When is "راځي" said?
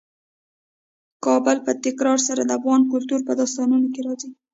4.07-4.29